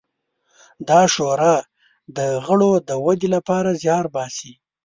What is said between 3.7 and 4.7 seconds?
زیار باسي.